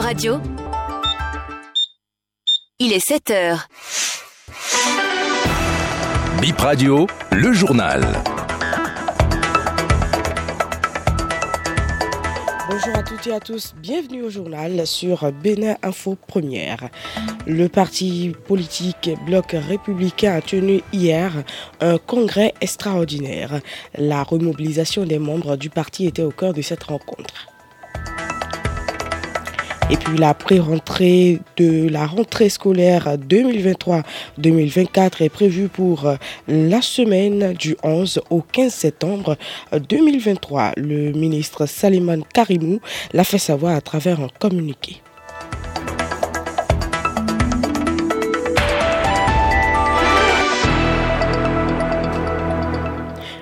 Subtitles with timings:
[0.00, 0.40] Radio.
[2.78, 3.68] Il est 7 heures.
[6.40, 8.00] Bip Radio, le journal.
[12.70, 16.88] Bonjour à toutes et à tous, bienvenue au journal sur Bénin Info Première.
[17.46, 21.44] Le parti politique Bloc républicain a tenu hier
[21.80, 23.60] un congrès extraordinaire.
[23.98, 27.50] La remobilisation des membres du parti était au cœur de cette rencontre.
[29.92, 36.08] Et puis la pré-rentrée de la rentrée scolaire 2023-2024 est prévue pour
[36.46, 39.36] la semaine du 11 au 15 septembre
[39.72, 40.74] 2023.
[40.76, 42.78] Le ministre Saliman Karimou
[43.12, 45.02] l'a fait savoir à travers un communiqué.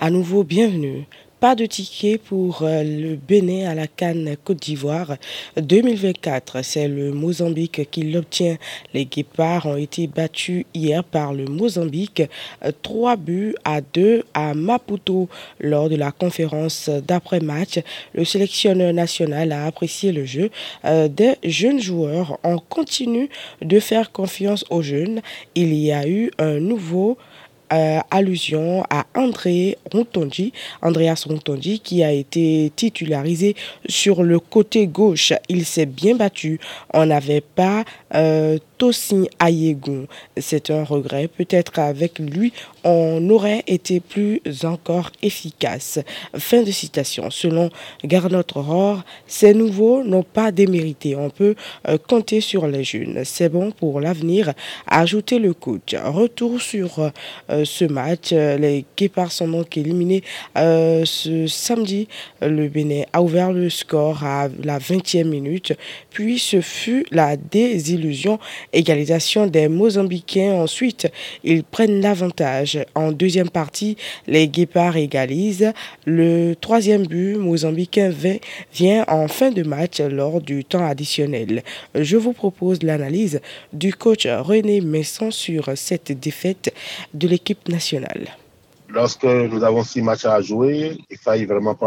[0.00, 1.06] À nouveau, bienvenue.
[1.40, 5.16] Pas de ticket pour euh, le Bénin à la Cannes Côte d'Ivoire
[5.56, 6.62] 2024.
[6.62, 8.58] C'est le Mozambique qui l'obtient.
[8.92, 12.22] Les Guépards ont été battus hier par le Mozambique
[12.82, 15.30] 3 buts à 2 à Maputo.
[15.60, 17.78] Lors de la conférence d'après-match,
[18.12, 20.50] le sélectionneur national a apprécié le jeu
[20.84, 22.38] euh, des jeunes joueurs.
[22.44, 23.30] On continue
[23.62, 25.22] de faire confiance aux jeunes.
[25.54, 27.16] Il y a eu un nouveau
[27.72, 33.54] euh, allusion à André Rontondi, Andreas Rontondi, qui a été titularisé
[33.88, 35.32] sur le côté gauche.
[35.48, 36.58] Il s'est bien battu.
[36.92, 40.04] On n'avait pas euh, Tossin Ayegun.
[40.36, 41.28] C'est un regret.
[41.28, 42.52] Peut-être avec lui,
[42.84, 45.98] on aurait été plus encore efficace.
[46.36, 47.30] Fin de citation.
[47.30, 47.70] Selon
[48.04, 51.16] Garnot Rohr, ces nouveaux n'ont pas démérité.
[51.16, 51.54] On peut
[51.88, 53.22] euh, compter sur les jeunes.
[53.24, 54.52] C'est bon pour l'avenir.
[54.86, 55.94] Ajouter le coach.
[55.94, 57.10] Retour sur
[57.50, 58.32] euh, ce match.
[58.32, 60.22] Les Guépards sont donc éliminés
[60.56, 62.08] euh, ce samedi.
[62.40, 65.72] Le Bénin a ouvert le score à la 20e minute.
[66.10, 68.38] Puis ce fut la désillusion
[68.72, 70.52] égalisation des Mozambicains.
[70.52, 71.10] Ensuite,
[71.44, 72.69] ils prennent l'avantage.
[72.94, 75.72] En deuxième partie, les Guépards égalisent.
[76.06, 78.12] Le troisième but mozambicain
[78.72, 81.62] vient en fin de match lors du temps additionnel.
[81.94, 83.40] Je vous propose l'analyse
[83.72, 86.74] du coach René Messon sur cette défaite
[87.14, 88.28] de l'équipe nationale.
[88.88, 91.78] Lorsque nous avons six matchs à jouer, il fallait vraiment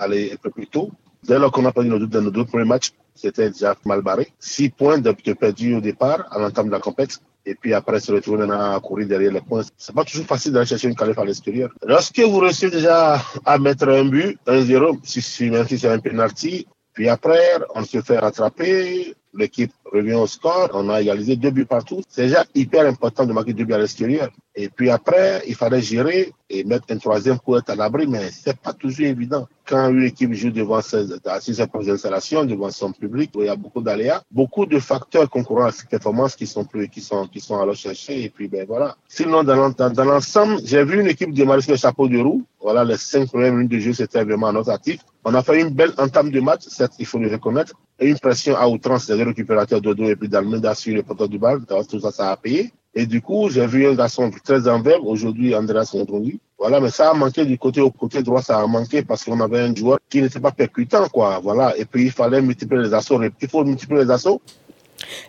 [0.00, 0.90] aller un peu plus tôt.
[1.24, 4.28] Dès lors qu'on a perdu nos deux premiers matchs, c'était déjà mal barré.
[4.38, 7.22] Six points de, perdu au départ, à l'entame de la compétition.
[7.44, 9.62] Et puis après, se retrouver à courir derrière les points.
[9.76, 11.70] C'est pas toujours facile d'aller chercher une qualif à l'extérieur.
[11.84, 15.98] Lorsque vous réussissez déjà à mettre un but, un zéro, si, même si c'est un
[15.98, 21.50] penalty, puis après, on se fait rattraper, l'équipe revient au score, on a égalisé deux
[21.50, 22.02] buts partout.
[22.08, 24.30] C'est déjà hyper important de marquer deux buts à l'extérieur.
[24.54, 28.30] Et puis après, il fallait gérer et mettre un troisième pour être à l'abri, mais
[28.30, 29.48] c'est pas toujours évident.
[29.66, 31.06] Quand une équipe joue devant ses,
[31.40, 31.60] ses
[31.90, 35.88] installations, devant son public, il y a beaucoup d'aléas, beaucoup de facteurs concourant à cette
[35.88, 38.24] performance qui sont plus, qui sont, qui sont à chercher.
[38.24, 38.96] Et puis, ben voilà.
[39.08, 42.44] Sinon, dans, dans, l'ensemble, j'ai vu une équipe démarrer sur le chapeau de roue.
[42.60, 45.00] Voilà, les cinq premières minutes de jeu, c'était vraiment notre actif.
[45.24, 47.74] On a fait une belle entame de match, certes, il faut le reconnaître.
[48.00, 51.38] Et une pression à outrance des récupérateurs Dodo et puis d'Almeida sur le poteau du
[51.38, 51.60] bal.
[51.88, 52.72] Tout ça, ça a payé.
[52.94, 56.40] Et du coup, j'ai vu un garçon très en verbe, aujourd'hui Andreas Mondoni.
[56.58, 59.40] Voilà, mais ça a manqué du côté au côté droit, ça a manqué parce qu'on
[59.40, 61.40] avait un joueur qui n'était pas percutant, quoi.
[61.40, 61.76] Voilà.
[61.78, 63.20] Et puis, il fallait multiplier les assauts.
[63.22, 64.42] Il faut multiplier les assauts.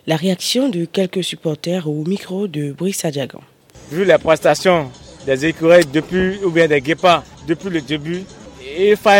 [0.06, 3.40] La réaction de quelques supporters au micro de Brice Adiagan.
[3.90, 4.90] Vu les prestations
[5.26, 8.24] des écureuils depuis, ou bien des guépards depuis le début,
[8.78, 9.10] il faut,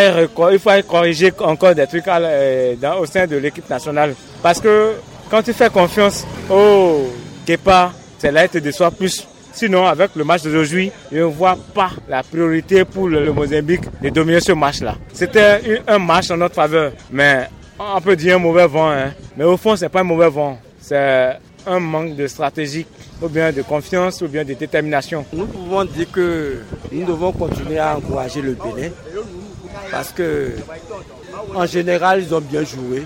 [0.51, 4.15] il corriger encore des trucs euh, dans, au sein de l'équipe nationale.
[4.43, 4.93] Parce que
[5.31, 7.11] quand tu fais confiance aux
[7.47, 9.27] guépards, c'est là que te déçoit plus.
[9.53, 14.09] Sinon, avec le match d'aujourd'hui, je ne vois pas la priorité pour le, Mozambique de
[14.09, 14.97] dominer ce match-là.
[15.13, 18.91] C'était un match en notre faveur, mais on peut dire un mauvais vent.
[18.91, 19.13] Hein.
[19.37, 20.59] Mais au fond, ce n'est pas un mauvais vent.
[20.81, 22.85] C'est un manque de stratégie,
[23.23, 25.25] ou bien de confiance, ou bien de détermination.
[25.33, 26.59] Nous pouvons dire que
[26.91, 28.91] nous devons continuer à encourager le Bénin
[29.95, 30.51] parce que
[31.55, 33.05] en général, ils ont bien joué.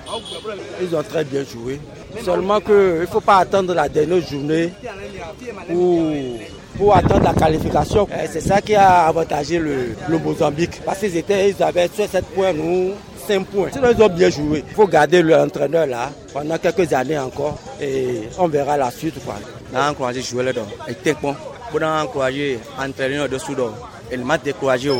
[0.81, 1.81] Ils ont très bien joué.
[2.25, 4.73] Seulement qu'il ne faut pas attendre la dernière journée
[5.69, 6.13] pour,
[6.77, 8.09] pour attendre la qualification.
[8.31, 10.81] C'est ça qui a avantagé le, Mozambique.
[10.85, 12.93] Parce qu'ils ils avaient 7 points, nous
[13.27, 13.69] 5 points.
[13.71, 14.65] Sinon, ils ont bien joué.
[14.67, 19.17] Il faut garder l'entraîneur là pendant quelques années encore et on verra la suite.
[19.73, 20.67] On a encouragé jouer là-dedans.
[20.89, 21.37] Et bon.
[21.75, 23.73] On a encouragé l'entraîneur de Soudan.
[24.11, 24.91] Il m'a découragé.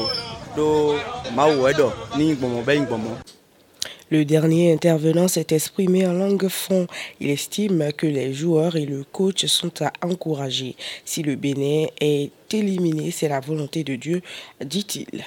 [4.11, 6.87] Le dernier intervenant s'est exprimé en langue fond.
[7.21, 10.77] Il estime que les joueurs et le coach sont à encourager.
[11.05, 14.23] Si le Bénin est éliminé, c'est la volonté de Dieu,
[14.65, 15.25] dit-il.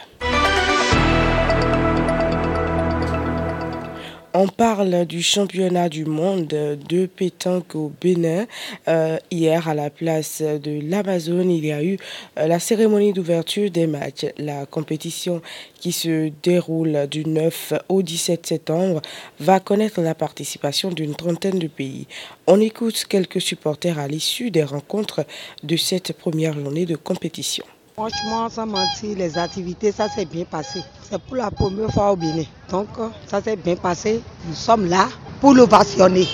[4.34, 8.46] On parle du championnat du monde de pétanque au Bénin.
[8.88, 11.98] Euh, hier, à la place de l'Amazone, il y a eu
[12.40, 14.28] euh, la cérémonie d'ouverture des matchs.
[14.38, 15.42] La compétition
[15.82, 19.02] qui se déroule du 9 au 17 septembre
[19.42, 22.08] va connaître la participation d'une trentaine de pays.
[22.48, 25.26] On écoute quelques supporters à l'issue des rencontres
[25.64, 27.66] de cette première journée de compétition.
[28.02, 30.84] Franchement, sans mentir, les activités, ça s'est bien passé.
[31.08, 32.46] C'est pour la première fois au Bénin.
[32.68, 32.88] Donc,
[33.28, 34.24] ça s'est bien passé.
[34.48, 35.08] Nous sommes là
[35.40, 36.28] pour le passionner.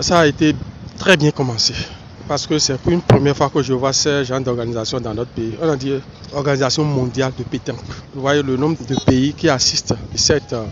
[0.00, 0.52] Ça a été
[0.98, 1.74] très bien commencé.
[2.26, 5.30] Parce que c'est pour une première fois que je vois ce genre d'organisation dans notre
[5.30, 5.54] pays.
[5.62, 5.92] On a dit
[6.34, 7.78] Organisation mondiale de pétanque.
[8.12, 10.64] Vous voyez le nombre de pays qui assistent à cette euh,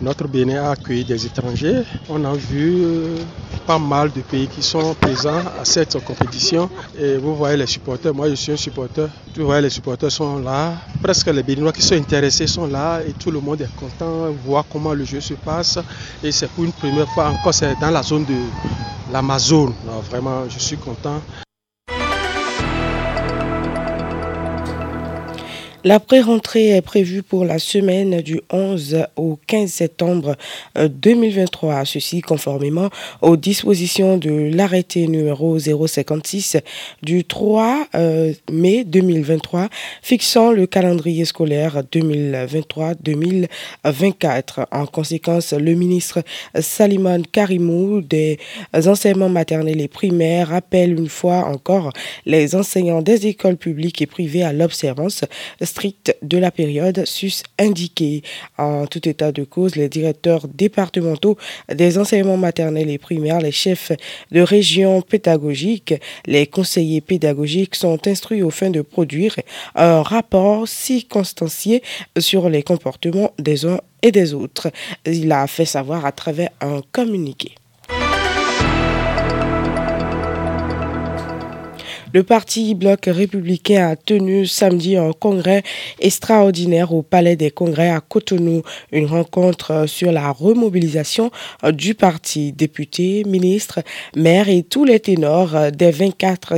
[0.00, 1.82] Notre Bénin a accueilli des étrangers.
[2.08, 3.16] On a vu euh,
[3.66, 6.68] pas mal de pays qui sont présents à cette compétition.
[6.98, 9.08] Et vous voyez les supporters, moi je suis un supporter.
[9.36, 10.74] Vous voyez les supporters sont là.
[11.02, 14.64] Presque les Béninois qui sont intéressés sont là et tout le monde est content voir
[14.70, 15.78] comment le jeu se passe.
[16.22, 18.34] Et c'est pour une première fois encore, c'est dans la zone de
[19.12, 19.72] l'Amazone.
[20.10, 21.20] Vraiment, je suis content.
[25.84, 30.36] La pré-rentrée est prévue pour la semaine du 11 au 15 septembre
[30.76, 31.74] 2023.
[31.74, 32.88] Euh, Ceci conformément
[33.20, 36.58] aux dispositions de l'arrêté numéro 056
[37.02, 39.70] du 3 euh, mai 2023
[40.02, 44.66] fixant le calendrier scolaire 2023-2024.
[44.70, 46.22] En conséquence, le ministre
[46.60, 48.38] Saliman Karimou des
[48.86, 51.92] enseignements maternels et primaires appelle une fois encore
[52.24, 55.24] les enseignants des écoles publiques et privées à l'observance
[56.22, 58.22] de la période sus indiquée.
[58.58, 61.36] En tout état de cause, les directeurs départementaux
[61.72, 63.92] des enseignements maternels et primaires, les chefs
[64.30, 65.94] de région pédagogiques,
[66.26, 69.36] les conseillers pédagogiques sont instruits au fin de produire
[69.74, 71.82] un rapport circonstancié
[72.18, 74.70] sur les comportements des uns et des autres.
[75.06, 77.54] Il a fait savoir à travers un communiqué.
[82.14, 85.62] Le parti Bloc républicain a tenu samedi un congrès
[85.98, 88.62] extraordinaire au Palais des Congrès à Cotonou,
[88.92, 91.30] une rencontre sur la remobilisation
[91.72, 92.52] du parti.
[92.52, 93.80] Députés, ministres,
[94.14, 96.54] maires et tous les ténors des 24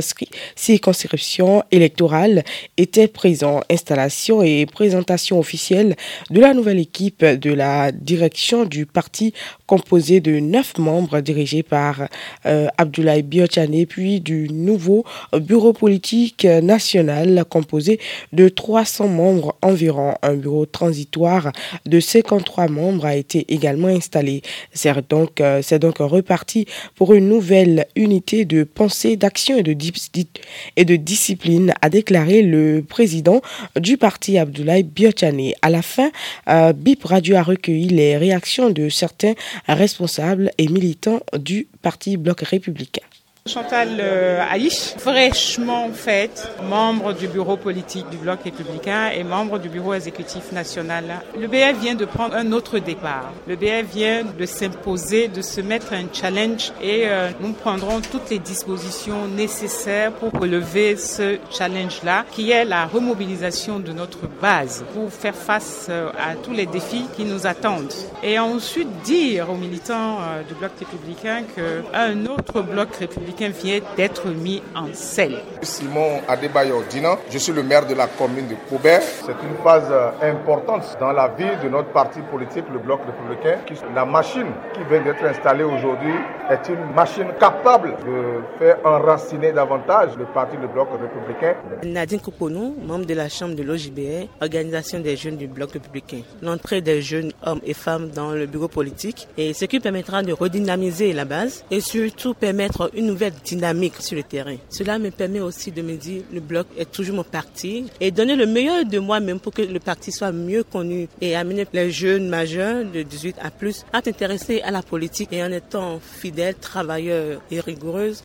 [0.55, 2.43] circonscriptions électorales
[2.75, 3.61] étaient présents.
[3.69, 5.95] Installation et présentation officielle
[6.31, 9.33] de la nouvelle équipe de la direction du parti
[9.67, 12.07] composée de neuf membres dirigés par
[12.45, 15.05] euh, Abdoulaye Biochane puis du nouveau
[15.45, 17.99] bureau politique national composé
[18.33, 20.15] de 300 membres environ.
[20.21, 21.51] Un bureau transitoire
[21.85, 24.41] de 53 membres a été également installé.
[24.73, 26.65] C'est donc, euh, c'est donc reparti
[26.95, 33.41] pour une nouvelle unité de pensée, d'action et de, discipline, a déclaré le président
[33.79, 35.51] du parti Abdoulaye Biochane.
[35.61, 36.11] À la fin,
[36.47, 39.33] euh, BIP Radio a recueilli les réactions de certains
[39.67, 43.01] responsables et militants du parti Bloc républicain.
[43.47, 49.69] Chantal euh, Aïch, fraîchement faite, membre du bureau politique du Bloc républicain et membre du
[49.69, 51.21] bureau exécutif national.
[51.39, 53.31] Le BF vient de prendre un autre départ.
[53.47, 58.31] Le BF vient de s'imposer, de se mettre un challenge et euh, nous prendrons toutes
[58.31, 65.13] les dispositions nécessaires pour relever ce challenge-là, qui est la remobilisation de notre base pour
[65.13, 67.93] faire face euh, à tous les défis qui nous attendent.
[68.23, 74.61] Et ensuite dire aux militants du Bloc républicain qu'un autre Bloc républicain vient d'être mis
[74.75, 75.35] en scène.
[75.61, 79.01] Simon Adebayo Dina, je suis le maire de la commune de Coubert.
[79.01, 83.59] C'est une phase euh, importante dans la vie de notre parti politique, le Bloc républicain.
[83.93, 86.13] La machine qui vient d'être installée aujourd'hui
[86.49, 91.55] est une machine capable de faire enraciner davantage le parti du Bloc républicain.
[91.83, 96.21] Nadine Kouponou, membre de la Chambre de l'OJBR, organisation des jeunes du Bloc républicain.
[96.41, 100.33] L'entrée des jeunes hommes et femmes dans le bureau politique et ce qui permettra de
[100.33, 104.55] redynamiser la base et surtout permettre une nouvelle dynamique sur le terrain.
[104.69, 108.35] Cela me permet aussi de me dire le bloc est toujours mon parti et donner
[108.35, 112.29] le meilleur de moi-même pour que le parti soit mieux connu et amener les jeunes
[112.29, 117.41] majeurs de 18 à plus à s'intéresser à la politique et en étant fidèles, travailleurs
[117.51, 118.21] et rigoureuses.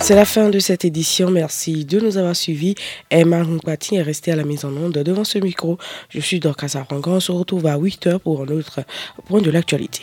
[0.00, 1.30] C'est la fin de cette édition.
[1.30, 2.74] Merci de nous avoir suivis.
[3.08, 5.78] Emma Mpati est restée à la mise en onde devant ce micro.
[6.08, 7.12] Je suis Dorcas Arrangan.
[7.12, 8.80] On se retrouve à 8h pour un autre
[9.28, 10.02] point de l'actualité.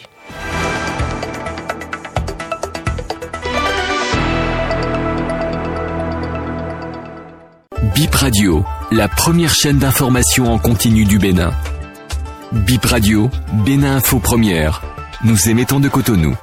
[7.99, 11.51] Bip Radio, la première chaîne d'information en continu du Bénin.
[12.53, 13.29] Bip Radio,
[13.65, 14.81] Bénin Info Première.
[15.25, 16.33] Nous émettons de Cotonou.